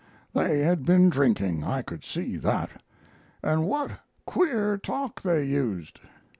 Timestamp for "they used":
5.21-5.99